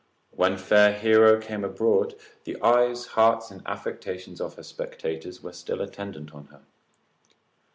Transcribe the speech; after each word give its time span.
When 0.31 0.57
fair 0.57 0.93
Hero 0.93 1.39
came 1.39 1.63
abroad, 1.63 2.15
the 2.45 2.59
eyes, 2.63 3.05
hearts, 3.13 3.51
and 3.51 3.61
affections 3.67 4.41
of 4.41 4.55
her 4.55 4.63
spectators 4.63 5.43
were 5.43 5.53
still 5.53 5.79
attendant 5.79 6.33
on 6.33 6.45
her. 6.47 6.61